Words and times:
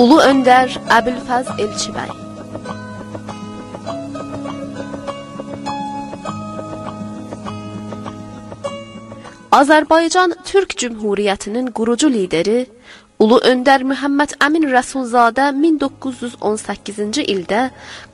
Ulu 0.00 0.16
öndər 0.24 0.70
Əbülfəz 0.96 1.48
Elçibəy 1.60 2.12
Azərbaycan 9.52 10.32
Türk 10.48 10.72
Cümhuriyyətinin 10.80 11.66
qurucu 11.76 12.08
lideri 12.14 12.62
Ulu 13.20 13.42
Öndər 13.50 13.84
Məhəmməd 13.90 14.38
Əmin 14.46 14.64
Rəsulzadə 14.72 15.50
1918-ci 15.58 17.26
ildə 17.34 17.66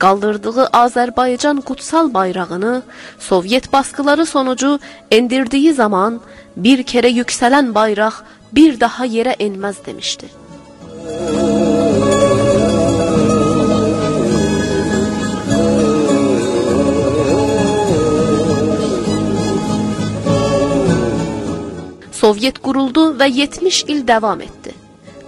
qaldırdığı 0.03 0.65
Azərbaycan 0.81 1.61
qutsal 1.69 2.11
bayrağını 2.17 2.81
Sovyet 3.29 3.71
baskıları 3.73 4.25
sonucu 4.25 4.79
endirdiyi 5.11 5.73
zaman 5.73 6.19
bir 6.57 6.83
kere 6.83 7.13
yükselen 7.21 7.71
bayraq 7.75 8.19
bir 8.51 8.79
daha 8.79 9.05
yerə 9.05 9.37
enməz 9.47 9.85
demişdi. 9.85 10.27
Sovyet 22.17 22.59
quruldu 22.65 23.11
və 23.19 23.27
70 23.29 23.83
il 23.93 24.03
davam 24.07 24.41
etdi. 24.41 24.73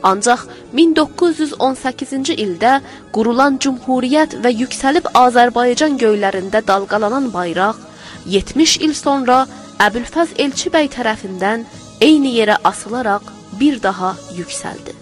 Ancaq 0.04 0.46
1918-ci 0.76 2.38
ildə 2.46 2.80
qurulan 3.16 3.58
Cümhuriyyət 3.64 4.38
və 4.44 4.54
yüksəlib 4.62 5.10
Azərbaycan 5.26 5.98
göylərində 6.02 6.62
dalğalanan 6.66 7.28
bayraq 7.34 7.82
70 8.26 8.78
il 8.88 8.96
sonra 8.96 9.44
Əbülfəz 9.80 10.34
Elçibəy 10.44 10.90
tərəfindən 10.96 11.66
eyni 12.02 12.34
yerə 12.40 12.58
asılaraq 12.64 13.28
bir 13.60 13.82
daha 13.84 14.16
yüksəldi. 14.38 14.96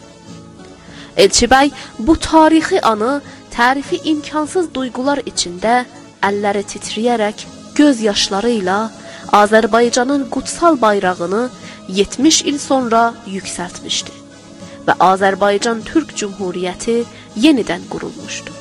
Elçibəy 1.17 1.71
bu 1.99 2.15
tarixi 2.29 2.81
anı 2.81 3.21
tərifi 3.53 4.01
imkansız 4.11 4.73
duyğular 4.73 5.23
içində 5.29 5.83
əlləri 6.25 6.65
titrəyərək 6.73 7.45
göz 7.77 8.01
yaşları 8.01 8.51
ilə 8.59 8.79
Azərbaycanın 9.33 10.29
qutsal 10.33 10.81
bayrağını 10.81 11.49
70 11.89 12.41
il 12.51 12.59
sonra 12.59 13.13
yüksəltmişdi 13.27 14.13
və 14.87 14.95
Azərbaycan 15.03 15.83
Türk 15.87 16.15
Cümhuriyyəti 16.19 17.03
yenidən 17.35 17.87
qurulmuşdu. 17.91 18.51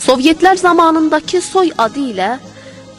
Sovyetlər 0.00 0.56
zamanındakı 0.56 1.40
soy 1.44 1.70
adı 1.78 2.08
ilə 2.12 2.30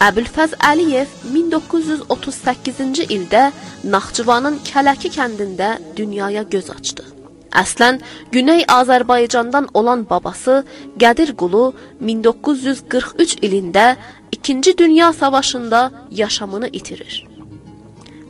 Əbülfəz 0.03 0.55
Əliyev 0.59 1.11
1938-ci 1.33 3.07
ildə 3.15 3.49
Naxçıvanın 3.83 4.59
Kələki 4.67 5.11
kəndində 5.15 5.77
dünyaya 5.95 6.43
göz 6.43 6.69
açdı. 6.69 7.05
Əslən, 7.53 7.99
Güney 8.31 8.65
Azərbaycandan 8.67 9.69
olan 9.73 10.07
babası 10.09 10.63
Qədir 10.97 11.35
Qulu 11.37 11.73
1943 12.01 13.37
ilində 13.45 13.95
2-ci 14.33 14.77
Dünya 14.77 15.13
Savaşında 15.13 15.91
yaşamını 16.11 16.69
itirir. 16.73 17.32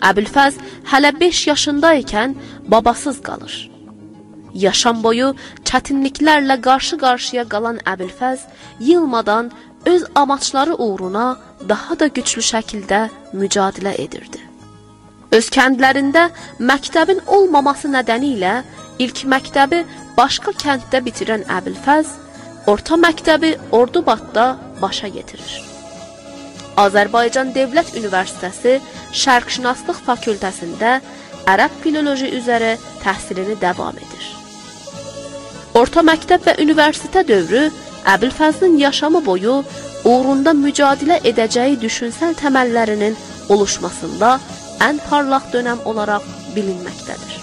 Əbülfəz 0.10 0.58
hələ 0.92 1.12
5 1.20 1.48
yaşında 1.48 1.94
ikən 2.04 2.36
babasız 2.68 3.22
qalır. 3.28 3.56
Yaşam 4.54 5.04
boyu 5.04 5.34
çətinliklərlə 5.70 6.60
qarşı-qarşıya 6.68 7.46
qalan 7.54 7.80
Əbülfəz 7.94 8.46
yılmadan 8.80 9.52
öz 9.86 10.04
amaçları 10.16 10.76
uğruna 10.76 11.38
daha 11.70 12.00
da 12.00 12.08
güclü 12.08 12.44
şəkildə 12.52 13.08
mücadilə 13.34 13.96
edirdi. 14.06 14.40
Öz 15.32 15.50
kəndlərində 15.56 16.30
məktəbin 16.60 17.24
olmaması 17.26 17.90
nədənilə 17.90 18.56
ilk 19.00 19.26
məktəbi 19.36 19.84
başqa 20.18 20.54
kənddə 20.64 21.02
bitirən 21.08 21.48
Əbülfəz 21.58 22.18
orta 22.68 22.96
məktəbi 22.96 23.56
Ordubadda 23.72 24.58
başa 24.82 25.08
getirir. 25.08 25.73
Azərbaycan 26.80 27.52
Dövlət 27.54 27.94
Universitəsi 28.00 28.80
Şərqşünaslıq 29.14 30.00
fakültəsində 30.08 30.98
ərəb 31.50 31.74
filoloji 31.84 32.32
üzrə 32.40 32.78
təhsilini 33.04 33.60
davam 33.62 33.98
edir. 34.00 34.26
Orta 35.78 36.02
məktəb 36.06 36.46
və 36.48 36.58
universitet 36.64 37.28
dövrü 37.28 37.68
Əbülfəzlin 38.10 38.76
yaşamı 38.82 39.22
boyu 39.26 39.62
uğrunda 40.04 40.52
mücadilə 40.58 41.20
edəcəyi 41.30 41.78
düşünsəl 41.82 42.36
təməllərinin 42.42 43.16
oluşmasında 43.54 44.34
ən 44.84 45.00
parlaq 45.10 45.48
dönəm 45.54 45.86
olaraq 45.90 46.26
bilinməkdədir. 46.56 47.40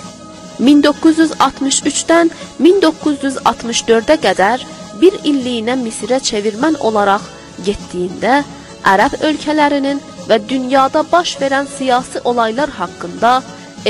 1963-dən 0.61 2.31
1964-ə 2.61 4.17
qədər 4.27 4.65
bir 5.01 5.17
illiyinə 5.25 5.79
Misirə 5.81 6.21
çevirmən 6.21 6.77
olaraq 6.85 7.25
getdiyində 7.65 8.43
ərəb 8.87 9.21
ölkələrinin 9.29 10.01
və 10.29 10.39
dünyada 10.49 11.03
baş 11.13 11.37
verən 11.41 11.69
siyasi 11.77 12.23
olaylar 12.25 12.71
haqqında, 12.79 13.33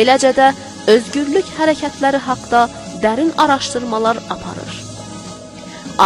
eləcə 0.00 0.32
də 0.36 0.52
özgürlük 0.94 1.48
hərəkətləri 1.58 2.20
haqqda 2.26 2.68
dərin 3.02 3.32
araşdırmalar 3.38 4.20
aparır. 4.30 4.72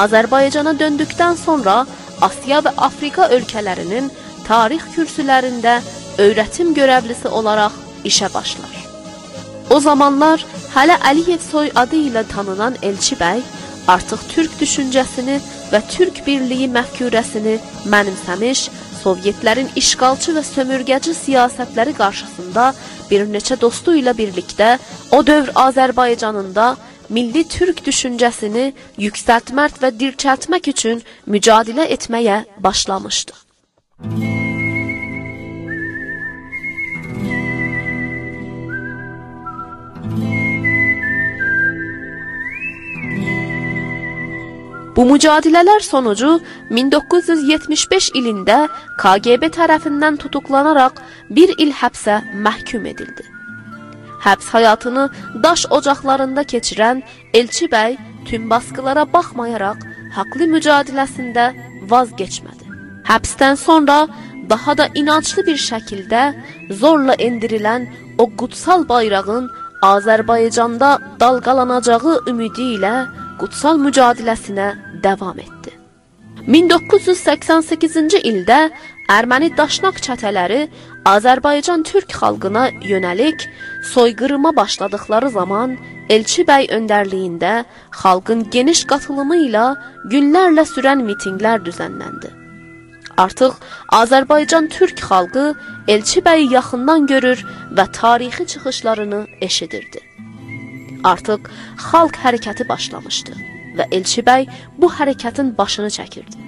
Azərbaycana 0.03 0.75
döndükdən 0.78 1.37
sonra 1.39 1.84
Asiya 2.23 2.61
və 2.67 2.73
Afrika 2.89 3.28
ölkələrinin 3.37 4.11
tarix 4.47 4.84
kürsülərində 4.94 5.81
öyrətim 6.19 6.75
görəvlisi 6.75 7.28
olaraq 7.28 7.77
işə 8.05 8.31
başlar. 8.34 8.75
O 9.71 9.81
zamanlar 9.81 10.44
hələ 10.75 10.99
Əliyev 11.11 11.43
soy 11.43 11.71
adı 11.75 12.00
ilə 12.09 12.25
tanınan 12.28 12.77
Elçi 12.83 13.17
bəy 13.21 13.41
artıq 13.89 14.21
türk 14.34 14.53
düşüncəsini 14.61 15.41
və 15.75 15.81
türk 15.91 16.23
birliyi 16.27 16.69
məfkurəsini 16.71 17.59
mənimsəmiş, 17.91 18.69
Sovyetlərin 19.05 19.69
işğalçı 19.77 20.33
və 20.37 20.43
sömürgəci 20.49 21.12
siyasətləri 21.19 21.93
qarşısında 21.99 22.71
bir 23.11 23.27
neçə 23.29 23.59
dostu 23.61 23.97
ilə 23.99 24.15
birlikdə 24.17 24.79
o 25.12 25.21
dövr 25.27 25.53
Azərbaycanında 25.67 26.69
milli 27.11 27.45
türk 27.57 27.83
düşüncəsini 27.87 28.71
yüksəltmək 29.07 29.83
və 29.83 29.93
dirçəltmək 30.01 30.71
üçün 30.73 31.03
mücadilə 31.27 31.91
etməyə 31.99 32.45
başlamışdı. 32.65 33.37
Bu 44.97 45.03
mücadilələr 45.09 45.82
sonucu 45.82 46.37
1975 46.71 48.10
ilində 48.19 48.59
KGB 49.03 49.49
tərəfindən 49.56 50.19
tutuklanaraq 50.22 51.00
bir 51.34 51.50
il 51.59 51.72
həbsə 51.75 52.21
məhkum 52.47 52.87
edildi. 52.87 53.27
Həbs 54.25 54.53
həyatını 54.55 55.09
daş 55.43 55.66
ocaqlarında 55.78 56.44
keçirən 56.53 57.03
Elçi 57.41 57.66
bəy 57.72 57.97
tüm 58.28 58.47
baskılara 58.50 59.05
baxmayaraq 59.12 59.82
haqlı 60.15 60.49
mücadiləsində 60.55 61.49
vazgeçmədi. 61.91 62.71
Həbsdən 63.11 63.59
sonra 63.66 63.99
daha 64.49 64.76
da 64.78 64.87
inanclı 64.94 65.47
bir 65.47 65.59
şəkildə 65.59 66.22
zorla 66.71 67.19
endirilən 67.26 67.91
o 68.19 68.31
qutsal 68.38 68.88
bayrağın 68.88 69.50
Azərbaycanda 69.82 70.91
dalğalanacağı 71.21 72.15
ümidi 72.31 72.71
ilə 72.78 72.94
qutsal 73.41 73.81
mücadiləsinə 73.83 74.69
davam 75.05 75.39
etdi. 75.39 75.72
1988-ci 76.45 78.21
ildə 78.31 78.59
Erməni 79.09 79.50
daşnaq 79.56 79.99
çətələri 80.05 80.61
Azərbaycan 81.09 81.83
türk 81.84 82.12
xalqına 82.21 82.69
yönəlik 82.91 83.44
soyqırıma 83.93 84.56
başladıkları 84.56 85.31
zaman 85.31 85.77
Elçi 86.09 86.44
bəy 86.49 86.69
öndərliyində 86.76 87.64
xalqın 88.00 88.47
geniş 88.53 88.85
qatılımı 88.88 89.37
ilə 89.49 89.67
günlərlə 90.12 90.64
sürən 90.69 91.05
mitinqlər 91.09 91.64
düzənləndi. 91.69 92.32
Artıq 93.17 93.61
Azərbaycan 94.00 94.69
türk 94.73 95.00
xalqı 95.11 95.47
Elçi 95.88 96.25
bəyi 96.25 96.50
yaxından 96.53 97.06
görür 97.06 97.44
və 97.76 97.87
tarixi 97.93 98.47
çıxışlarını 98.47 99.26
eşidirdi. 99.41 100.13
Artıq 101.05 101.51
xalq 101.91 102.19
hərəkəti 102.25 102.67
başlamışdı 102.69 103.37
və 103.79 103.89
Elçibəy 103.99 104.49
bu 104.81 104.91
hərəkətin 104.99 105.53
başını 105.59 105.91
çəkirdi. 105.97 106.41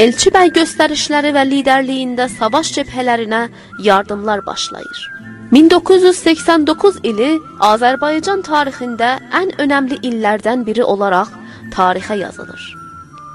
Elçibəy 0.00 0.52
göstərişləri 0.56 1.34
və 1.36 1.44
liderliyində 1.48 2.28
savaş 2.32 2.72
cəbhələrinə 2.78 3.42
yardımlar 3.84 4.46
başlayır. 4.46 5.06
1989 5.52 7.00
ili 7.10 7.30
Azərbaycan 7.66 8.44
tarixində 8.46 9.16
ən 9.42 9.50
önəmli 9.64 9.98
illərdən 10.06 10.62
biri 10.66 10.84
olaraq 10.84 11.34
tarixə 11.74 12.16
yazılır. 12.22 12.79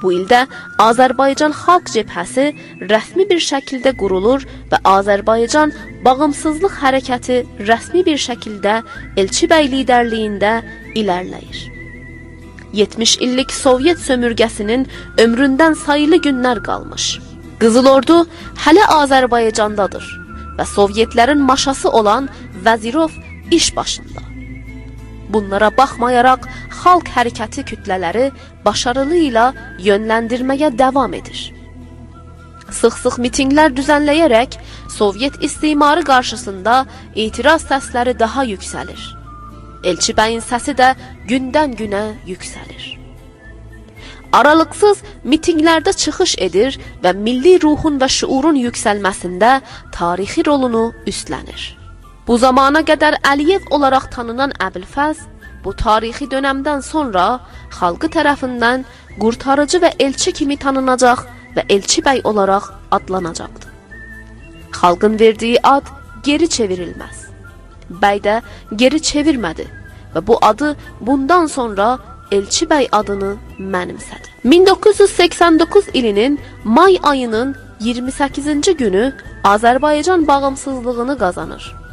Bu 0.06 0.12
ildə 0.14 0.44
Azərbaycan 0.86 1.54
Xalq 1.58 1.88
Cəbhəsi 1.90 2.44
rəsmi 2.92 3.24
bir 3.30 3.40
şəkildə 3.42 3.96
qurulur 3.98 4.44
və 4.70 4.78
Azərbaycan 4.92 5.72
bağımsızlıq 6.06 6.76
hərəkəti 6.84 7.38
rəsmi 7.70 8.04
bir 8.06 8.20
şəkildə 8.22 8.76
Elçi 9.18 9.50
bəy 9.50 9.72
liderliyində 9.72 10.52
ilərləyir. 11.02 11.64
70 12.78 13.16
illik 13.26 13.56
Sovyet 13.56 14.04
sömürgəsinin 14.04 14.86
ömründən 15.26 15.80
sayılı 15.86 16.22
günlər 16.28 16.62
qalmış. 16.70 17.08
Qızıl 17.64 17.90
Ordu 17.96 18.20
hələ 18.68 18.86
Azərbaycandadır 19.00 20.06
və 20.60 20.70
Sovyetlərin 20.76 21.42
maşası 21.50 21.90
olan 21.90 22.30
Vəzirov 22.68 23.18
iş 23.50 23.74
başında. 23.76 24.25
Bunlara 25.30 25.72
baxmayaraq 25.78 26.48
xalq 26.82 27.12
hərəkəti 27.16 27.66
kütlələri 27.72 28.30
başarılı 28.66 29.22
ilə 29.30 29.46
yönləndirməyə 29.88 30.72
davam 30.78 31.14
edir. 31.18 31.52
Sıx-sıx 32.66 33.20
mitinqlər 33.22 33.74
düzənləyərək 33.78 34.58
Sovyet 34.96 35.44
istimarı 35.44 36.04
qarşısında 36.04 36.86
etiraz 37.16 37.66
səsləri 37.70 38.20
daha 38.20 38.46
yüksəlir. 38.46 39.02
Elçi 39.84 40.16
bəyin 40.18 40.42
səsi 40.42 40.74
də 40.78 40.94
gündən-günə 41.30 42.04
yüksəlir. 42.26 42.86
Aralıqsız 44.34 45.04
mitinqlərdə 45.32 45.94
çıxış 46.02 46.36
edir 46.48 46.80
və 47.04 47.14
milli 47.16 47.56
ruhun 47.64 48.02
və 48.02 48.10
şuurun 48.18 48.58
yüksəlməsində 48.66 49.60
tarixi 49.96 50.46
rolunu 50.48 50.90
üstlənir. 51.08 51.85
Bu 52.28 52.38
zamana 52.42 52.82
qədər 52.82 53.20
Əliyev 53.32 53.68
olaraq 53.76 54.08
tanınan 54.14 54.54
Əbilfəz 54.68 55.20
bu 55.64 55.74
tarixi 55.78 56.26
dönəmdən 56.32 56.82
sonra 56.86 57.26
xalqı 57.80 58.10
tərəfindən 58.16 58.86
qurtarıcı 59.22 59.82
və 59.84 59.92
elçi 60.06 60.34
kimi 60.40 60.58
tanınacaq 60.58 61.22
və 61.56 61.66
elçi 61.76 62.02
bəy 62.08 62.24
olaraq 62.24 62.72
adlanacaqdı. 62.98 63.70
Xalqın 64.80 65.20
verdiyi 65.20 65.62
ad 65.64 65.94
geri 66.24 66.50
çevrilməz. 66.56 67.22
Bəy 68.02 68.22
də 68.26 68.42
geri 68.76 69.02
çevirmədi 69.12 69.68
və 70.16 70.28
bu 70.28 70.40
adı 70.42 70.76
bundan 71.02 71.46
sonra 71.46 71.98
Elçi 72.32 72.66
bəy 72.66 72.88
adını 72.92 73.36
mənimsədi. 73.60 74.34
1989 74.44 75.86
ilinin 75.94 76.40
may 76.64 76.98
ayının 77.04 77.56
28-ci 77.82 78.78
günü 78.78 79.14
Azərbaycan 79.44 80.28
bağımsızlığını 80.28 81.18
qazanır. 81.18 81.85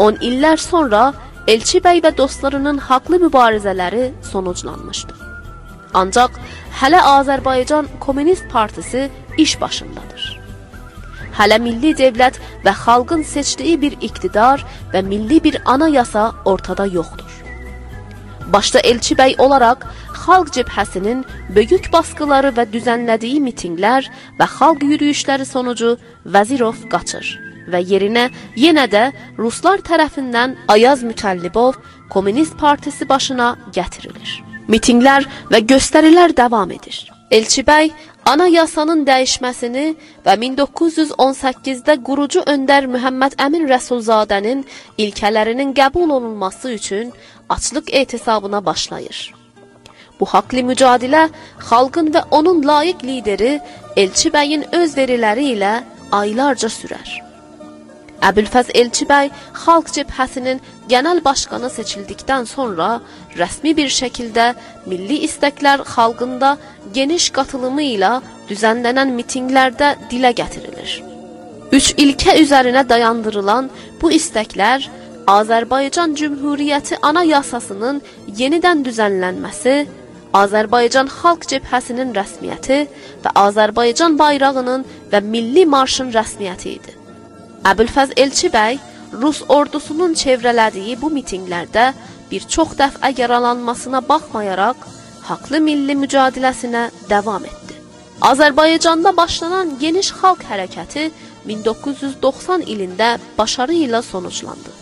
10 0.00 0.16
illər 0.24 0.56
sonra 0.56 1.12
Elçi 1.48 1.80
bəy 1.84 1.98
və 2.04 2.10
dostlarının 2.16 2.78
haqlı 2.88 3.18
mübarizələri 3.20 4.10
sonuclanmışdı. 4.24 5.12
Ancaq 6.00 6.36
hələ 6.80 7.00
Azərbaycan 7.16 7.88
Komünist 8.00 8.46
Partisi 8.52 9.08
iş 9.38 9.56
başındadır. 9.60 10.22
Hələ 11.36 11.58
milli 11.60 11.92
dövlət 11.98 12.38
və 12.64 12.74
xalqın 12.84 13.26
seçdiyi 13.32 13.80
bir 13.82 13.98
iqtidar 14.08 14.64
və 14.94 15.02
milli 15.10 15.42
bir 15.44 15.60
anayasa 15.64 16.32
ortada 16.44 16.86
yoxdur. 16.86 17.36
Başda 18.52 18.80
Elçi 18.92 19.18
bəy 19.20 19.36
olaraq 19.38 19.84
xalq 20.24 20.54
cəbhəsinin 20.56 21.26
böyük 21.56 21.92
basqıları 21.92 22.54
və 22.56 22.68
düzənlədiyi 22.72 23.44
mitinqlər 23.50 24.08
və 24.40 24.50
xalq 24.56 24.88
yürüyüşləri 24.94 25.44
sonucu 25.44 25.96
Vəzirov 26.24 26.88
qaçır 26.88 27.49
və 27.68 27.80
yerinə 27.92 28.28
yenə 28.56 28.86
də 28.90 29.10
ruslar 29.38 29.82
tərəfindən 29.86 30.56
Ayaz 30.68 31.02
Mütəllibov 31.02 31.78
Komünist 32.10 32.58
Partisi 32.58 33.08
başına 33.08 33.56
gətirilir. 33.74 34.40
Mitinqlər 34.68 35.26
və 35.50 35.64
göstərilər 35.66 36.36
davam 36.36 36.70
edir. 36.70 37.10
Elçi 37.30 37.62
bəy 37.62 37.90
anayasanın 38.26 39.04
dəyişməsini 39.06 39.84
və 40.26 40.34
1918-də 40.44 41.96
qurucu 42.06 42.42
öndər 42.54 42.88
Məhəmməd 42.90 43.36
Əmin 43.46 43.68
Rəsulzadənin 43.70 44.64
ilkələrinin 44.98 45.70
qəbul 45.78 46.10
olunması 46.16 46.72
üçün 46.72 47.12
açlıq 47.48 47.94
etisabına 48.02 48.64
başlayır. 48.66 49.34
Bu 50.20 50.26
haqlı 50.26 50.66
mücadilə 50.72 51.28
xalqın 51.70 52.10
və 52.14 52.24
onun 52.30 52.66
layiq 52.66 53.04
lideri 53.04 53.60
Elçi 53.96 54.30
bəyin 54.34 54.66
öz 54.82 54.96
veriləri 54.96 55.50
ilə 55.54 55.72
aylarca 56.12 56.68
sürər. 56.68 57.29
Əbülfəz 58.28 58.70
Elçi 58.76 59.06
bəy 59.08 59.30
xalq 59.62 59.88
cəbhəsinin 59.96 60.58
genel 60.92 61.22
başqanı 61.24 61.70
seçildikdən 61.76 62.44
sonra 62.50 62.88
rəsmi 63.40 63.72
bir 63.78 63.88
şəkildə 63.98 64.50
milli 64.90 65.22
istəklər 65.28 65.86
xalqında 65.94 66.50
geniş 66.96 67.30
qatılımı 67.36 67.86
ilə 67.94 68.12
düzənlənən 68.50 69.14
mitinqlərdə 69.16 69.94
dilə 70.12 70.34
gətirilir. 70.42 70.98
Üç 71.72 71.94
ilkə 72.04 72.36
üzərinə 72.42 72.84
dayandırılan 72.92 73.70
bu 74.02 74.12
istəklər 74.12 74.84
Azərbaycan 75.30 76.16
Cümhuriyyəti 76.18 76.98
Anayasasının 77.02 78.02
yenidən 78.40 78.84
düzənlənməsi, 78.86 79.76
Azərbaycan 80.34 81.08
Xalq 81.10 81.46
Cəbhəsinin 81.50 82.12
rəsmiyyəti 82.14 82.80
və 83.24 83.36
Azərbaycan 83.46 84.18
bayrağının 84.20 84.86
və 85.12 85.20
milli 85.32 85.64
marşın 85.66 86.12
rəsmiyyəti 86.14 86.74
idi. 86.78 86.99
Əbülfəz 87.60 88.14
Elçi 88.16 88.48
bəy 88.48 88.78
Rus 89.20 89.42
ordusunun 89.52 90.14
çevrələdiyi 90.16 90.94
bu 91.00 91.10
mitinqlərdə 91.12 91.90
bir 92.30 92.44
çox 92.54 92.70
dəfə 92.78 93.10
yaralanmasına 93.18 94.00
baxmayaraq 94.08 94.86
haqlı 95.28 95.60
milli 95.60 95.96
mücadiləsinə 96.02 96.86
davam 97.10 97.44
etdi. 97.44 97.76
Azərbaycanda 98.30 99.12
başlanan 99.16 99.74
geniş 99.82 100.12
xalq 100.20 100.46
hərəkəti 100.48 101.10
1990 101.50 102.64
ilində 102.72 103.10
başarı 103.38 103.76
ilə 103.76 104.00
sonuclandı. 104.08 104.72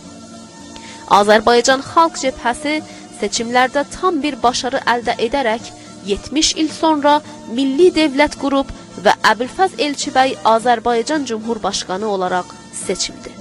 Azərbaycan 1.19 1.83
Xalq 1.83 2.15
Cəbhəsi 2.23 2.77
seçimlərdə 3.19 3.83
tam 3.91 4.21
bir 4.23 4.39
başarı 4.43 4.79
əldə 4.93 5.17
edərək 5.27 5.71
70 6.07 6.53
il 6.63 6.71
sonra 6.71 7.17
milli 7.51 7.89
dövlət 7.91 8.39
qurub 8.39 8.71
və 9.03 9.17
Əbülfəz 9.33 9.75
Elçibəy 9.83 10.37
Azərbaycan 10.55 11.27
Cumhurbaşqanı 11.27 12.07
olaraq 12.07 12.58
seçildi. 12.85 13.31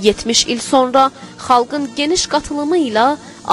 70 0.00 0.46
il 0.46 0.58
sonra 0.58 1.10
xalqın 1.38 1.90
geniş 1.96 2.26
qatılımı 2.32 2.78
ilə 2.78 3.06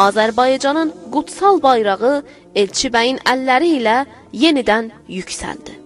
Azərbaycanın 0.07 0.91
qutsal 1.13 1.61
bayrağı 1.63 2.23
Elçibəyin 2.55 3.21
əlləri 3.33 3.69
ilə 3.79 3.95
yenidən 4.33 4.91
yüksəldi. 5.09 5.79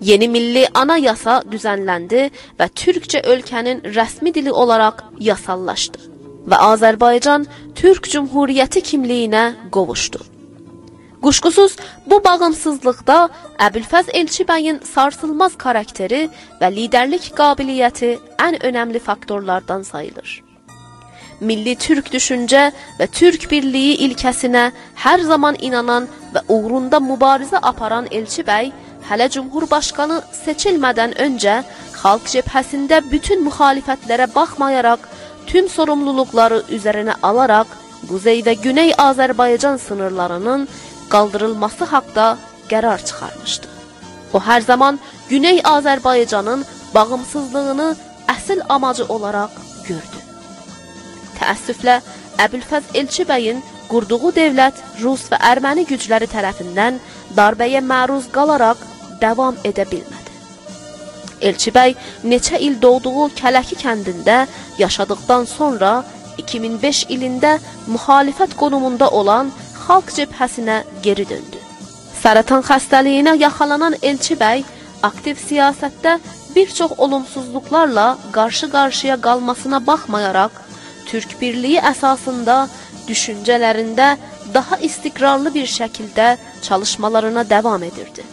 Yeni 0.00 0.28
milli 0.28 0.66
anayasa 0.74 1.40
düzənləndi 1.52 2.28
və 2.58 2.68
türkcə 2.80 3.24
ölkənin 3.32 3.80
rəsmi 3.96 4.34
dili 4.34 4.52
olaraq 4.52 5.02
yasallaşdı 5.30 5.98
və 6.50 6.58
Azərbaycan 6.72 7.46
Türk 7.74 8.06
Cümhuriyyəti 8.12 8.82
kimliyinə 8.90 9.44
qovuşdu. 9.74 10.35
Quşqusuz 11.26 11.72
bu 12.06 12.16
bağımsızlıqda 12.24 13.16
Əbülfəz 13.66 14.10
Elçibəyin 14.18 14.76
sarsılmaz 14.86 15.56
karakteri 15.58 16.20
və 16.60 16.68
liderlik 16.74 17.24
qabiliyyəti 17.38 18.10
ən 18.46 18.58
önəmli 18.68 19.00
faktorlardan 19.06 19.82
sayılır. 19.82 20.28
Milli 21.40 21.74
türk 21.84 22.12
düşüncə 22.12 22.62
və 22.98 23.08
türk 23.18 23.50
birliyi 23.50 23.96
ilkəsinə 24.06 24.62
hər 25.04 25.24
zaman 25.30 25.58
inanan 25.68 26.06
və 26.34 26.44
uğrunda 26.48 27.00
mübarizə 27.08 27.58
aparan 27.72 28.06
Elçibəy 28.06 28.70
hələ 29.08 29.26
Cumhurbaşqanı 29.34 30.20
seçilmədən 30.44 31.16
öncə 31.26 31.56
xalq 32.02 32.30
cəbhəsində 32.36 33.02
bütün 33.10 33.42
müxalifətlərə 33.48 34.30
baxmayaraq 34.34 35.10
tüm 35.50 35.66
sorumluluqları 35.74 36.62
üzərinə 36.78 37.18
alaraq 37.22 37.74
Quzey 38.06 38.42
və 38.46 38.54
Güney 38.62 38.92
Azərbaycan 39.02 39.78
sınırlarının 39.82 40.68
qaldırılması 41.12 41.84
haqda 41.84 42.26
qərar 42.70 43.00
çıxarmışdı. 43.08 43.66
O 44.34 44.38
hər 44.38 44.60
zaman 44.60 44.98
Güney 45.28 45.58
Azərbaycanın 45.64 46.64
bağımsızlığını 46.94 47.88
əsl 48.34 48.60
amacı 48.68 49.04
olaraq 49.14 49.54
gördü. 49.88 50.18
Təəssüflə 51.38 52.00
Əbülfəz 52.44 52.92
Elçibəyin 53.00 53.62
qurduğu 53.90 54.32
dövlət 54.36 54.82
Rus 55.02 55.26
və 55.30 55.38
Erməni 55.50 55.86
gücləri 55.88 56.28
tərəfindən 56.30 57.00
darbəyə 57.38 57.82
məruz 57.92 58.28
qalaraq 58.34 58.82
davam 59.20 59.56
edə 59.64 59.86
bilmədi. 59.90 60.32
Elçibəy 61.48 61.94
neçə 62.24 62.58
il 62.66 62.78
doğduğu 62.82 63.28
Kələki 63.38 63.76
kəndində 63.82 64.46
yaşadıqdan 64.78 65.44
sonra 65.50 65.92
2005 66.38 67.06
ilində 67.14 67.56
müxalifət 67.88 68.56
qonumunda 68.60 69.08
olan 69.10 69.52
xalq 69.86 70.10
cəbhəsinə 70.16 70.76
geri 71.04 71.26
döndü. 71.30 71.60
Səratan 72.22 72.64
xəstəliyinə 72.66 73.36
yaxalanan 73.38 73.94
Elçibəy 74.08 74.64
aktiv 75.08 75.38
siyasətdə 75.48 76.16
bir 76.56 76.68
çox 76.78 76.92
olumsuzluqlarla 77.04 78.06
qarşı-qarşıya 78.36 79.16
qalmasına 79.26 79.78
baxmayaraq, 79.86 80.52
Türk 81.06 81.36
birliyi 81.40 81.78
əsasında 81.92 82.56
düşüncələrində 83.08 84.16
daha 84.54 84.76
istiqrarlı 84.88 85.54
bir 85.54 85.68
şəkildə 85.78 86.28
çalışmalarına 86.66 87.46
davam 87.50 87.82
edirdi. 87.82 88.24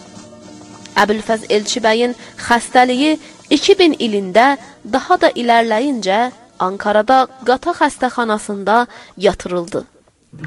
Əbülfəz 1.03 1.45
Elçibəyin 1.55 2.15
xəstəliyi 2.47 3.17
2000 3.49 3.97
ilində 4.07 4.47
daha 4.93 5.21
da 5.21 5.29
ilərləyincə 5.41 6.21
Ankarada 6.63 7.25
qata 7.45 7.73
xəstəxanasında 7.81 8.85
yatırıldı 9.17 9.83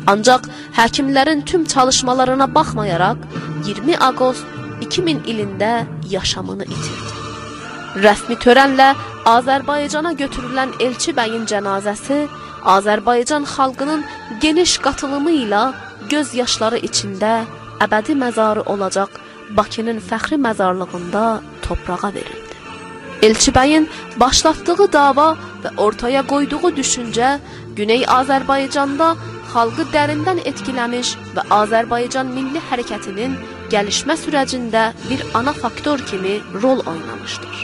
Ancaq 0.07 0.49
həkimlərin 0.79 1.45
tüm 1.45 1.65
çalışmalarına 1.65 2.55
baxmayaraq 2.55 3.19
20 3.67 3.99
avqust 4.09 4.45
2000 4.81 5.21
ilində 5.31 5.73
yaşamını 6.11 6.65
itirdi. 6.65 7.13
Rəsmi 8.05 8.37
törənlə 8.45 8.89
Azərbaycana 9.27 10.13
götürülən 10.23 10.75
Elçi 10.87 11.15
bəyin 11.17 11.47
cənazəsi 11.51 12.19
Azərbaycan 12.77 13.47
xalqının 13.55 14.05
geniş 14.41 14.79
qatılımı 14.85 15.33
ilə 15.45 15.63
göz 16.11 16.35
yaşları 16.35 16.83
içində 16.89 17.33
əbədi 17.87 18.19
məzarı 18.25 18.67
olacaq 18.73 19.23
Bakının 19.57 20.01
fəxri 20.09 20.37
məzarlığında 20.47 21.25
toprağa 21.63 22.11
verildi. 22.15 22.55
Elçi 23.23 23.53
bəyin 23.59 23.87
başlatdığı 24.21 24.93
dava 24.93 25.29
və 25.63 25.71
ortaya 25.77 26.23
qoyduğu 26.33 26.71
düşüncə 26.81 27.39
Güney 27.77 28.03
Azərbaycanda 28.19 29.15
xalqı 29.53 29.87
dərindən 29.95 30.43
etkiləmiş 30.51 31.15
və 31.37 31.45
Azərbaycan 31.61 32.33
milli 32.37 32.63
hərəkətinin 32.71 33.37
gəlişmə 33.73 34.17
sürəcində 34.23 34.91
bir 35.09 35.25
ana 35.39 35.53
faktor 35.57 36.03
kimi 36.11 36.39
rol 36.63 36.83
oynamışdır. 36.93 37.57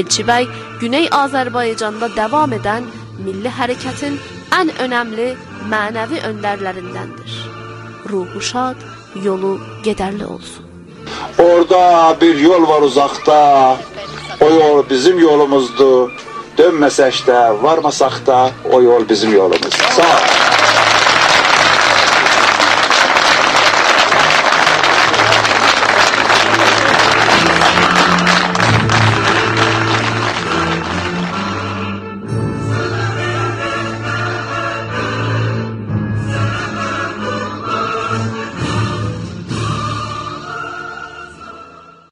Elçibəy 0.00 0.48
Güney 0.80 1.08
Azərbaycanda 1.12 2.08
davam 2.16 2.54
edən 2.56 2.88
milli 3.24 3.50
hərəkətin 3.58 4.18
ən 4.58 4.72
önəmli 4.84 5.28
mənəvi 5.72 6.22
öndərlərindəndir. 6.30 7.38
Ruhu 8.10 8.40
şad, 8.40 8.80
yolu 9.24 9.54
gedərli 9.84 10.26
olsun. 10.26 10.68
Orada 11.38 12.16
bir 12.20 12.38
yol 12.40 12.68
var 12.68 12.82
uzaqda, 12.82 13.38
o 14.40 14.50
yol 14.50 14.84
bizim 14.90 15.18
yolumuzdur. 15.18 16.12
Dönməsək 16.58 17.24
də, 17.28 17.38
varmasaq 17.62 18.20
da 18.26 18.38
o 18.72 18.82
yol 18.84 19.08
bizim 19.08 19.32
yolumuz. 19.32 19.74
Sağ 19.96 20.12
ol. 20.12 20.31